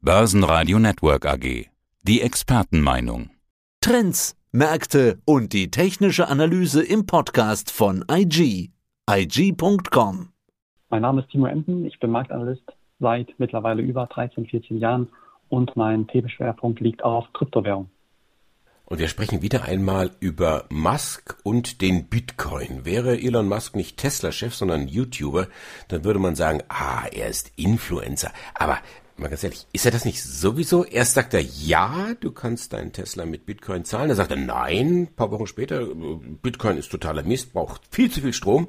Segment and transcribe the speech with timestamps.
[0.00, 1.66] Börsenradio Network AG.
[2.04, 3.30] Die Expertenmeinung.
[3.80, 8.70] Trends, Märkte und die technische Analyse im Podcast von IG.
[9.10, 10.28] IG.com.
[10.88, 12.62] Mein Name ist Timo Emden, ich bin Marktanalyst
[13.00, 15.08] seit mittlerweile über 13, 14 Jahren
[15.48, 17.90] und mein Themenschwerpunkt liegt auf Kryptowährung.
[18.84, 22.84] Und wir sprechen wieder einmal über Musk und den Bitcoin.
[22.84, 25.48] Wäre Elon Musk nicht Tesla-Chef, sondern YouTuber,
[25.88, 28.30] dann würde man sagen, ah, er ist Influencer.
[28.54, 28.78] Aber
[29.18, 30.84] mal ganz ehrlich, ist er das nicht sowieso?
[30.84, 34.08] Erst sagt er, ja, du kannst deinen Tesla mit Bitcoin zahlen.
[34.08, 35.86] Dann sagt er, nein, ein paar Wochen später,
[36.42, 38.68] Bitcoin ist totaler Mist, braucht viel zu viel Strom.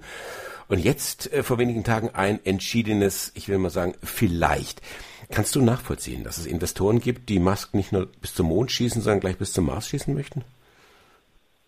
[0.67, 4.81] Und jetzt äh, vor wenigen Tagen ein entschiedenes, ich will mal sagen, vielleicht.
[5.31, 9.01] Kannst du nachvollziehen, dass es Investoren gibt, die Musk nicht nur bis zum Mond schießen,
[9.01, 10.43] sondern gleich bis zum Mars schießen möchten?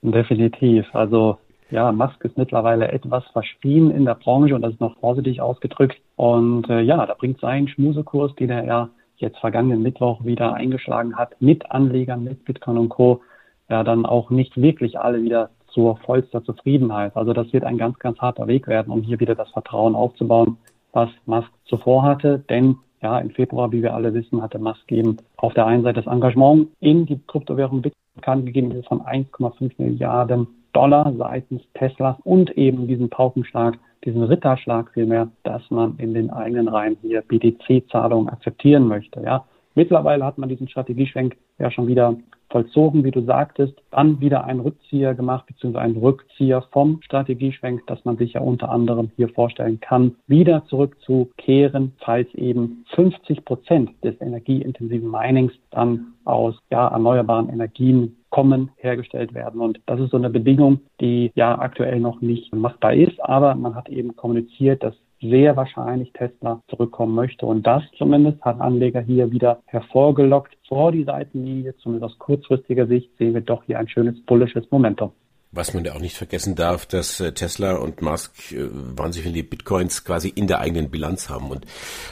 [0.01, 0.85] Definitiv.
[0.93, 1.37] Also
[1.71, 5.97] ja, Musk ist mittlerweile etwas verschrien in der Branche und das ist noch vorsichtig ausgedrückt.
[6.15, 11.15] Und äh, ja, da bringt sein Schmusekurs, den er ja jetzt vergangenen Mittwoch wieder eingeschlagen
[11.15, 13.21] hat, mit Anlegern, mit Bitcoin und Co.
[13.69, 17.15] ja dann auch nicht wirklich alle wieder zur vollster Zufriedenheit.
[17.15, 20.57] Also das wird ein ganz, ganz harter Weg werden, um hier wieder das Vertrauen aufzubauen,
[20.91, 22.39] was Musk zuvor hatte.
[22.49, 26.01] Denn ja, im Februar, wie wir alle wissen, hatte Musk eben auf der einen Seite
[26.01, 32.87] das Engagement in die Kryptowährung Bitcoin gegeben von 1,5 Milliarden Dollar seitens Tesla und eben
[32.87, 39.21] diesen Paukenschlag, diesen Ritterschlag vielmehr, dass man in den eigenen Reihen hier BTC-Zahlungen akzeptieren möchte.
[39.21, 42.15] Ja, mittlerweile hat man diesen Strategieschwenk ja schon wieder
[42.51, 48.03] vollzogen, wie du sagtest, dann wieder einen Rückzieher gemacht, beziehungsweise einen Rückzieher vom Strategieschwenk, dass
[48.05, 54.19] man sich ja unter anderem hier vorstellen kann, wieder zurückzukehren, falls eben 50 Prozent des
[54.21, 59.61] energieintensiven Minings dann aus ja, erneuerbaren Energien kommen, hergestellt werden.
[59.61, 63.75] Und das ist so eine Bedingung, die ja aktuell noch nicht machbar ist, aber man
[63.75, 67.45] hat eben kommuniziert, dass sehr wahrscheinlich Tesla zurückkommen möchte.
[67.45, 71.75] Und das zumindest hat Anleger hier wieder hervorgelockt vor die Seitenlinie.
[71.77, 75.11] Zumindest aus kurzfristiger Sicht sehen wir doch hier ein schönes bullisches Momentum.
[75.53, 79.43] Was man ja auch nicht vergessen darf, dass äh, Tesla und Musk äh, wahnsinnig viele
[79.43, 81.65] Bitcoins quasi in der eigenen Bilanz haben und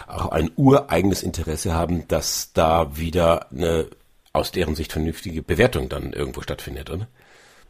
[0.07, 3.87] auch ein ureigenes Interesse haben, dass da wieder eine
[4.33, 7.07] aus deren Sicht vernünftige Bewertung dann irgendwo stattfindet, oder?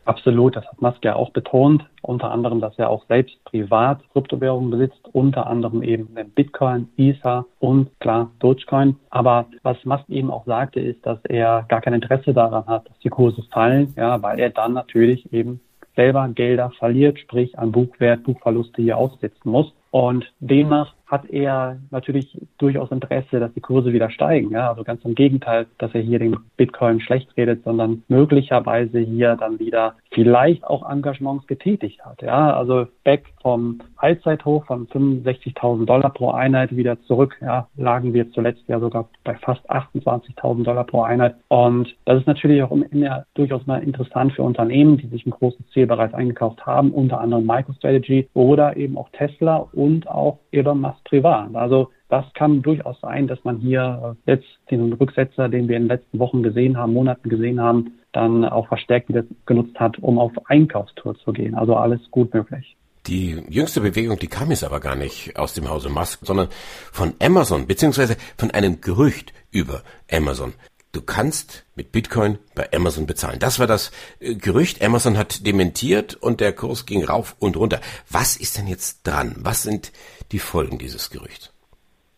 [0.06, 4.72] Absolut, das hat Musk ja auch betont, unter anderem, dass er auch selbst privat Kryptowährungen
[4.72, 8.96] besitzt, unter anderem eben Bitcoin, Ether und klar Dogecoin.
[9.12, 12.98] Aber was Musk eben auch sagte, ist, dass er gar kein Interesse daran hat, dass
[13.00, 15.60] die Kurse fallen, ja, weil er dann natürlich eben
[15.96, 19.72] selber Gelder verliert, sprich an Buchwert, Buchverluste hier aussetzen muss.
[19.92, 24.52] Und demnach hat er natürlich durchaus Interesse, dass die Kurse wieder steigen.
[24.52, 29.36] Ja, also ganz im Gegenteil, dass er hier den Bitcoin schlecht redet, sondern möglicherweise hier
[29.36, 32.22] dann wieder vielleicht auch Engagements getätigt hat.
[32.22, 37.38] Ja, also back vom Allzeithoch von 65.000 Dollar pro Einheit wieder zurück.
[37.42, 41.36] Ja, lagen wir zuletzt ja sogar bei fast 28.000 Dollar pro Einheit.
[41.48, 45.68] Und das ist natürlich auch immer durchaus mal interessant für Unternehmen, die sich ein großes
[45.72, 50.99] Ziel bereits eingekauft haben, unter anderem MicroStrategy oder eben auch Tesla und auch Elon Musk
[51.04, 51.56] privat.
[51.56, 55.84] Also das kann durchaus sein, dass man hier äh, jetzt den Rücksetzer, den wir in
[55.84, 60.18] den letzten Wochen gesehen haben, Monaten gesehen haben, dann auch verstärkt wieder genutzt hat, um
[60.18, 61.56] auf Einkaufstour zu gehen.
[61.56, 62.76] Also alles gut möglich.
[63.08, 66.48] Die jüngste Bewegung, die kam jetzt aber gar nicht aus dem Hause Musk, sondern
[66.92, 70.54] von Amazon, beziehungsweise von einem Gerücht über Amazon.
[70.92, 73.38] Du kannst mit Bitcoin bei Amazon bezahlen.
[73.40, 74.84] Das war das äh, Gerücht.
[74.84, 77.80] Amazon hat dementiert und der Kurs ging rauf und runter.
[78.10, 79.36] Was ist denn jetzt dran?
[79.38, 79.92] Was sind
[80.32, 81.54] die Folgen dieses Gerüchts?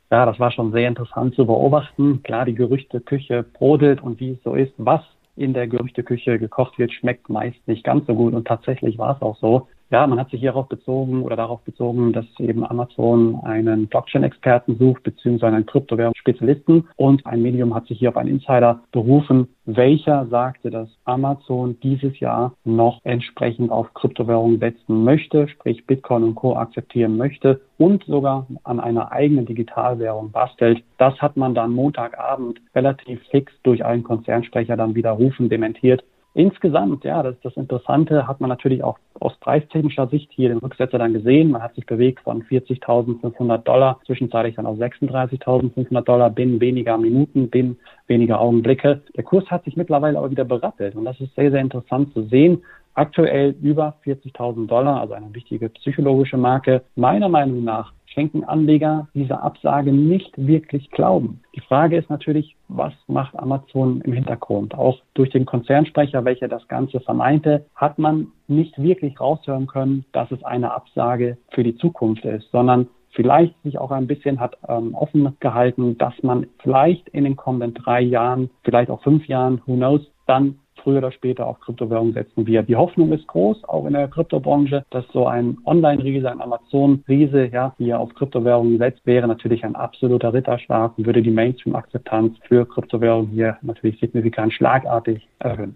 [0.10, 2.24] Ja, das war schon sehr interessant zu beobachten.
[2.24, 5.02] Klar, die Gerüchteküche brodelt und wie es so ist, was
[5.36, 8.34] in der Gerüchteküche gekocht wird, schmeckt meist nicht ganz so gut.
[8.34, 9.68] Und tatsächlich war es auch so.
[9.92, 15.04] Ja, man hat sich hierauf bezogen oder darauf bezogen, dass eben Amazon einen Blockchain-Experten sucht,
[15.04, 16.88] beziehungsweise einen Kryptowährungsspezialisten.
[16.96, 22.18] Und ein Medium hat sich hier auf einen Insider berufen, welcher sagte, dass Amazon dieses
[22.22, 26.56] Jahr noch entsprechend auf Kryptowährungen setzen möchte, sprich Bitcoin und Co.
[26.56, 30.84] akzeptieren möchte und sogar an einer eigenen Digitalwährung bastelt.
[31.00, 36.02] Das hat man dann Montagabend relativ fix durch einen Konzernsprecher dann widerrufen, dementiert.
[36.34, 40.60] Insgesamt, ja, das ist das Interessante, hat man natürlich auch aus preistechnischer Sicht hier den
[40.60, 41.52] Rücksetzer dann gesehen.
[41.52, 47.50] Man hat sich bewegt von 40.500 Dollar, zwischenzeitlich dann auf 36.500 Dollar binnen weniger Minuten,
[47.50, 49.02] binnen weniger Augenblicke.
[49.16, 52.24] Der Kurs hat sich mittlerweile aber wieder berappelt und das ist sehr, sehr interessant zu
[52.24, 52.64] sehen.
[52.94, 56.82] Aktuell über 40.000 Dollar, also eine wichtige psychologische Marke.
[56.96, 61.42] Meiner Meinung nach schenken Anleger dieser Absage nicht wirklich Glauben.
[61.56, 64.76] Die Frage ist natürlich, was macht Amazon im Hintergrund?
[64.76, 70.32] Auch durch den Konzernsprecher, welcher das Ganze vermeinte, hat man nicht wirklich raushören können, dass
[70.32, 74.96] es eine Absage für die Zukunft ist, sondern vielleicht sich auch ein bisschen hat ähm,
[74.96, 79.76] offen gehalten, dass man vielleicht in den kommenden drei Jahren, vielleicht auch fünf Jahren, who
[79.76, 82.68] knows, dann früher oder später auf Kryptowährungen setzen wird.
[82.68, 87.74] Die Hoffnung ist groß, auch in der Kryptobranche, dass so ein Online-Riese, ein Amazon-Riese, ja,
[87.78, 93.32] hier auf Kryptowährungen setzt, wäre natürlich ein absoluter Ritterschlag und würde die Mainstream-Akzeptanz für Kryptowährungen
[93.32, 95.76] hier natürlich signifikant schlagartig erhöhen.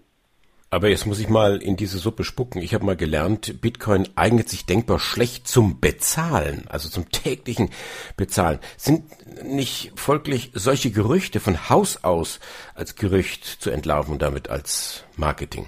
[0.68, 2.60] Aber jetzt muss ich mal in diese Suppe spucken.
[2.60, 7.70] Ich habe mal gelernt, Bitcoin eignet sich denkbar schlecht zum Bezahlen, also zum täglichen
[8.16, 8.58] Bezahlen.
[8.76, 9.04] Sind
[9.44, 12.40] nicht folglich solche Gerüchte von Haus aus
[12.74, 15.66] als Gerücht zu entlarven und damit als Marketing?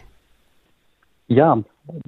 [1.29, 1.63] Ja,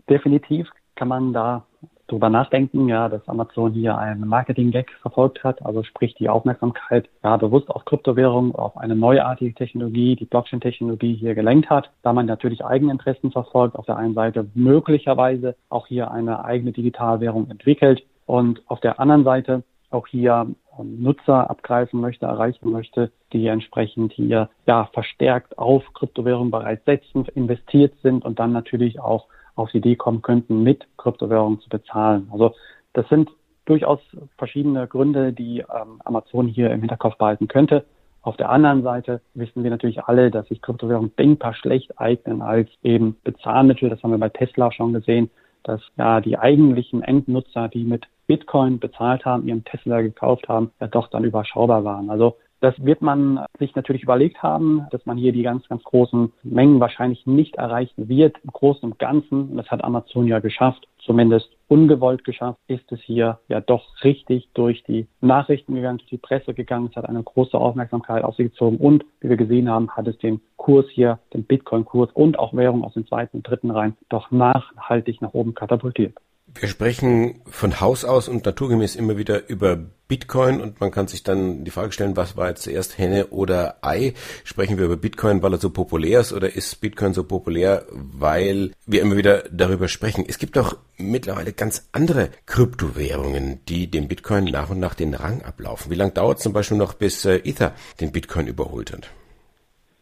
[0.09, 1.65] definitiv kann man da
[2.11, 7.37] drüber nachdenken, ja, dass Amazon hier einen Marketing-Gag verfolgt hat, also sprich die Aufmerksamkeit ja
[7.37, 12.65] bewusst auf Kryptowährung, auf eine neuartige Technologie, die Blockchain-Technologie hier gelenkt hat, da man natürlich
[12.65, 18.81] Eigeninteressen verfolgt, auf der einen Seite möglicherweise auch hier eine eigene Digitalwährung entwickelt und auf
[18.81, 20.47] der anderen Seite auch hier
[20.79, 27.27] ähm, Nutzer abgreifen möchte, erreichen möchte, die entsprechend hier ja verstärkt auf Kryptowährung bereits setzen,
[27.35, 32.29] investiert sind und dann natürlich auch auf die Idee kommen könnten, mit Kryptowährungen zu bezahlen.
[32.33, 32.55] Also
[32.93, 33.31] das sind
[33.65, 34.01] durchaus
[34.37, 37.85] verschiedene Gründe, die ähm, Amazon hier im Hinterkopf behalten könnte.
[38.23, 42.69] Auf der anderen Seite wissen wir natürlich alle, dass sich Kryptowährungen denkbar schlecht eignen als
[42.83, 43.89] eben Bezahlmittel.
[43.89, 45.31] Das haben wir bei Tesla schon gesehen,
[45.63, 50.87] dass ja die eigentlichen Endnutzer, die mit Bitcoin bezahlt haben, ihren Tesla gekauft haben, ja
[50.87, 52.11] doch dann überschaubar waren.
[52.11, 56.33] Also das wird man sich natürlich überlegt haben, dass man hier die ganz, ganz großen
[56.43, 58.37] Mengen wahrscheinlich nicht erreichen wird.
[58.45, 63.01] Im Großen und Ganzen, und das hat Amazon ja geschafft, zumindest ungewollt geschafft, ist es
[63.01, 66.89] hier ja doch richtig durch die Nachrichten gegangen, durch die Presse gegangen.
[66.91, 70.19] Es hat eine große Aufmerksamkeit auf sie gezogen und, wie wir gesehen haben, hat es
[70.19, 74.31] den Kurs hier, den Bitcoin-Kurs und auch Währung aus dem zweiten und dritten Reihen doch
[74.31, 76.15] nachhaltig nach oben katapultiert.
[76.55, 79.77] Wir sprechen von Haus aus und naturgemäß immer wieder über
[80.09, 83.77] Bitcoin und man kann sich dann die Frage stellen, was war jetzt zuerst Henne oder
[83.83, 84.15] Ei?
[84.43, 88.73] Sprechen wir über Bitcoin, weil er so populär ist oder ist Bitcoin so populär, weil
[88.87, 90.25] wir immer wieder darüber sprechen?
[90.27, 95.43] Es gibt doch mittlerweile ganz andere Kryptowährungen, die dem Bitcoin nach und nach den Rang
[95.43, 95.91] ablaufen.
[95.91, 99.11] Wie lange dauert es zum Beispiel noch, bis äh, Ether den Bitcoin überholt hat?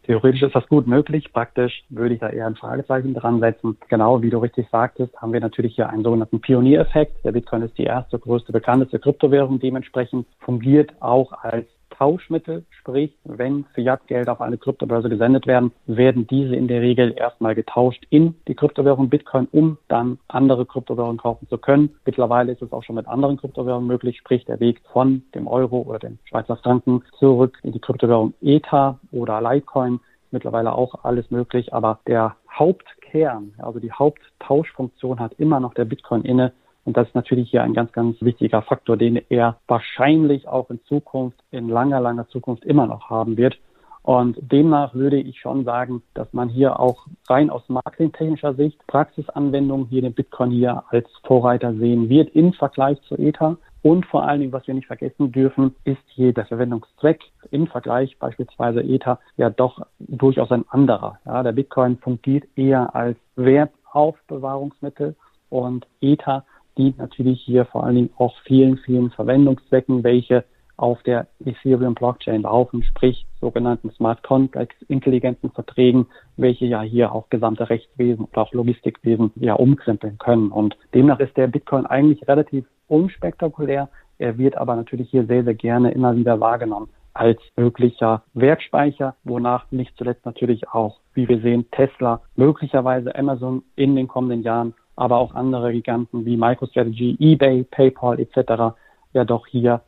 [0.09, 1.31] Theoretisch ist das gut möglich.
[1.35, 3.77] Praktisch würde ich da eher ein Fragezeichen dran setzen.
[3.89, 7.23] Genau wie du richtig sagtest, haben wir natürlich hier einen sogenannten Pioniereffekt.
[7.27, 9.61] Der Bitcoin ist die erste, größte, bekannteste Kryptowährung.
[9.61, 11.67] Dementsprechend fungiert auch als
[11.99, 17.57] Tauschmittel, sprich, wenn Fiat-Gelder auf eine Kryptobörse gesendet werden, werden diese in der Regel erstmal
[17.57, 21.97] getauscht in die Kryptowährung Bitcoin, um dann andere Kryptowährungen kaufen zu können.
[22.05, 25.83] Mittlerweile ist es auch schon mit anderen Kryptowährungen möglich, sprich der Weg von dem Euro
[25.83, 29.99] oder dem Schweizer Franken zurück in die Kryptowährung Ether oder Litecoin.
[30.31, 36.23] Mittlerweile auch alles möglich, aber der Hauptkern, also die Haupttauschfunktion hat immer noch der Bitcoin
[36.23, 36.53] inne
[36.89, 40.83] und das ist natürlich hier ein ganz, ganz wichtiger Faktor, den er wahrscheinlich auch in
[40.85, 43.59] Zukunft, in langer, langer Zukunft immer noch haben wird.
[44.01, 49.87] Und demnach würde ich schon sagen, dass man hier auch rein aus marketingtechnischer Sicht Praxisanwendungen
[49.89, 53.59] hier den Bitcoin hier als Vorreiter sehen wird im Vergleich zu Ether.
[53.83, 57.21] Und vor allen Dingen, was wir nicht vergessen dürfen, ist hier der Verwendungszweck
[57.51, 61.19] im Vergleich beispielsweise Ether ja doch durchaus ein anderer.
[61.27, 65.17] Ja, der Bitcoin fungiert eher als Wertaufbewahrungsmittel
[65.51, 66.45] und Ether
[66.79, 70.45] dient natürlich hier vor allen Dingen auch vielen, vielen Verwendungszwecken, welche
[70.79, 77.29] auf der Ethereum Blockchain laufen, sprich sogenannten Smart Contracts, intelligenten Verträgen, welche ja hier auch
[77.31, 80.53] gesamte Rechtswesen und auch Logistikwesen ja umkrempeln können.
[80.53, 83.89] Und demnach ist der Bitcoin eigentlich relativ unspektakulär.
[84.19, 89.71] Er wird aber natürlich hier sehr, sehr gerne immer wieder wahrgenommen als möglicher Wertspeicher, wonach
[89.73, 95.19] nicht zuletzt natürlich auch, wie wir sehen, Tesla, möglicherweise Amazon in den kommenden Jahren aber
[95.19, 98.75] auch andere Giganten wie MicroStrategy, eBay, PayPal etc.
[99.13, 99.81] ja doch hier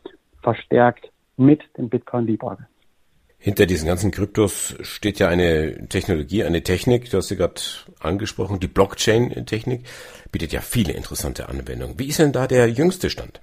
[0.43, 2.67] verstärkt mit dem Bitcoin liebäugeln.
[3.39, 7.61] Hinter diesen ganzen Kryptos steht ja eine Technologie, eine Technik, du hast sie gerade
[7.99, 9.87] angesprochen, die Blockchain-Technik,
[10.31, 11.99] bietet ja viele interessante Anwendungen.
[11.99, 13.41] Wie ist denn da der jüngste Stand?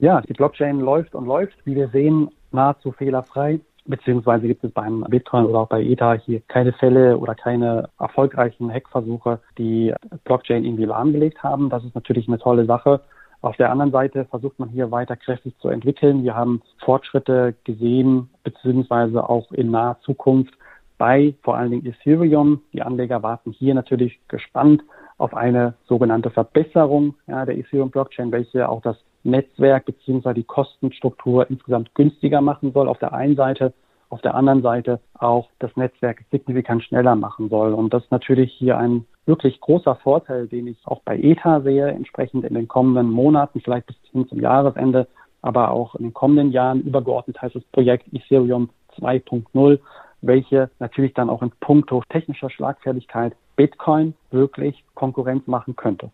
[0.00, 3.60] Ja, die Blockchain läuft und läuft, wie wir sehen, nahezu fehlerfrei
[3.90, 8.72] beziehungsweise gibt es beim Bitcoin oder auch bei Ether hier keine Fälle oder keine erfolgreichen
[8.72, 9.92] Hackversuche, die
[10.24, 11.68] Blockchain irgendwie lahmgelegt haben.
[11.68, 13.00] Das ist natürlich eine tolle Sache.
[13.42, 16.24] Auf der anderen Seite versucht man hier weiter kräftig zu entwickeln.
[16.24, 20.54] Wir haben Fortschritte gesehen, beziehungsweise auch in naher Zukunft
[20.98, 22.60] bei vor allen Dingen Ethereum.
[22.74, 24.82] Die Anleger warten hier natürlich gespannt
[25.16, 31.48] auf eine sogenannte Verbesserung ja, der Ethereum Blockchain, welche auch das Netzwerk beziehungsweise die Kostenstruktur
[31.50, 33.72] insgesamt günstiger machen soll auf der einen Seite,
[34.08, 37.72] auf der anderen Seite auch das Netzwerk signifikant schneller machen soll.
[37.72, 41.88] Und das ist natürlich hier ein wirklich großer Vorteil, den ich auch bei ETA sehe,
[41.88, 45.06] entsprechend in den kommenden Monaten, vielleicht bis hin zum Jahresende,
[45.42, 46.82] aber auch in den kommenden Jahren.
[46.82, 49.78] Übergeordnet heißt das Projekt Ethereum 2.0,
[50.22, 56.10] welche natürlich dann auch in puncto technischer Schlagfertigkeit Bitcoin wirklich Konkurrenz machen könnte.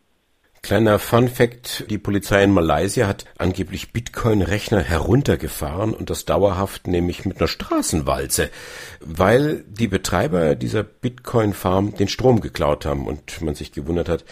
[0.66, 7.24] Kleiner Fun Fact, die Polizei in Malaysia hat angeblich Bitcoin-Rechner heruntergefahren und das dauerhaft nämlich
[7.24, 8.50] mit einer Straßenwalze,
[8.98, 14.24] weil die Betreiber dieser Bitcoin-Farm den Strom geklaut haben und man sich gewundert hat,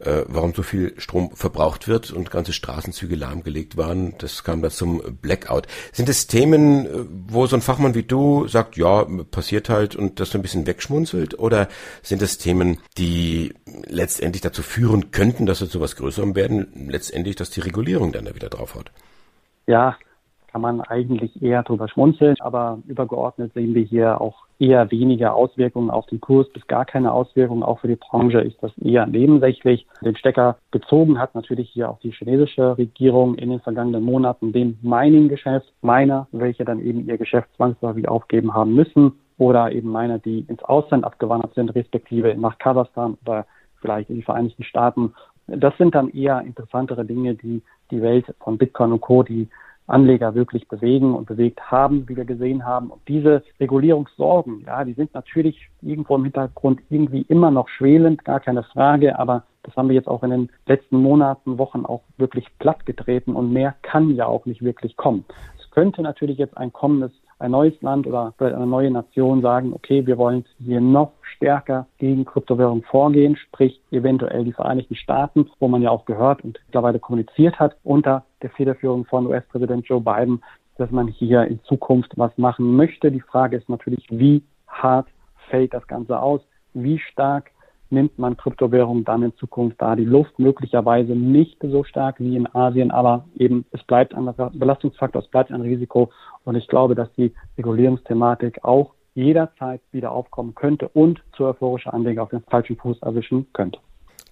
[0.00, 4.14] äh, warum so viel Strom verbraucht wird und ganze Straßenzüge lahmgelegt waren.
[4.18, 5.66] Das kam da zum Blackout.
[5.92, 10.20] Sind es Themen, äh, wo so ein Fachmann wie du sagt, ja, passiert halt und
[10.20, 11.38] das so ein bisschen wegschmunzelt?
[11.38, 11.68] Oder
[12.02, 13.54] sind es Themen, die
[13.88, 18.24] letztendlich dazu führen könnten, dass wir zu was Größerem werden, letztendlich, dass die Regulierung dann
[18.24, 18.90] da wieder draufhaut?
[19.66, 19.96] Ja,
[20.50, 25.90] kann man eigentlich eher drüber schmunzeln, aber übergeordnet sehen wir hier auch eher weniger Auswirkungen
[25.90, 27.62] auf den Kurs, bis gar keine Auswirkungen.
[27.62, 29.86] Auch für die Branche ist das eher nebensächlich.
[30.02, 34.78] Den Stecker gezogen hat natürlich hier auch die chinesische Regierung in den vergangenen Monaten dem
[34.82, 40.40] Mining-Geschäft, Miner, welche dann eben ihr Geschäft zwangsläufig aufgeben haben müssen oder eben Miner, die
[40.48, 43.46] ins Ausland abgewandert sind, respektive nach Kasachstan oder
[43.80, 45.14] vielleicht in die Vereinigten Staaten.
[45.46, 49.48] Das sind dann eher interessantere Dinge, die die Welt von Bitcoin und Co., die
[49.90, 52.90] Anleger wirklich bewegen und bewegt haben, wie wir gesehen haben.
[52.90, 58.40] Und diese Regulierungssorgen, ja, die sind natürlich irgendwo im Hintergrund irgendwie immer noch schwelend, gar
[58.40, 62.46] keine Frage, aber das haben wir jetzt auch in den letzten Monaten, Wochen auch wirklich
[62.60, 65.24] plattgetreten und mehr kann ja auch nicht wirklich kommen.
[65.58, 70.06] Es könnte natürlich jetzt ein kommendes ein neues Land oder eine neue Nation sagen, okay,
[70.06, 75.82] wir wollen hier noch stärker gegen Kryptowährungen vorgehen, sprich eventuell die Vereinigten Staaten, wo man
[75.82, 80.42] ja auch gehört und mittlerweile kommuniziert hat unter der Federführung von US-Präsident Joe Biden,
[80.76, 83.10] dass man hier in Zukunft was machen möchte.
[83.10, 85.08] Die Frage ist natürlich, wie hart
[85.48, 86.42] fällt das Ganze aus?
[86.74, 87.50] Wie stark
[87.90, 92.52] nimmt man Kryptowährungen dann in Zukunft da die Luft möglicherweise nicht so stark wie in
[92.54, 96.10] Asien, aber eben es bleibt ein Belastungsfaktor, es bleibt ein Risiko
[96.44, 102.22] und ich glaube, dass die Regulierungsthematik auch jederzeit wieder aufkommen könnte und zu euphorische Anleger
[102.22, 103.78] auf den falschen Fuß erwischen könnte.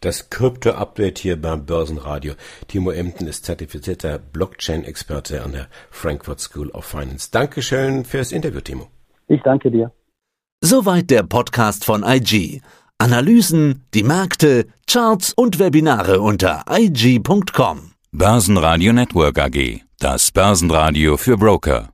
[0.00, 2.34] Das Krypto-Update hier beim Börsenradio.
[2.68, 7.30] Timo Emden ist zertifizierter Blockchain-Experte an der Frankfurt School of Finance.
[7.32, 8.86] Dankeschön fürs Interview, Timo.
[9.26, 9.90] Ich danke dir.
[10.60, 12.62] Soweit der Podcast von IG.
[13.00, 17.92] Analysen, die Märkte, Charts und Webinare unter IG.com.
[18.10, 19.82] Börsenradio Network AG.
[20.00, 21.90] Das Börsenradio für Broker.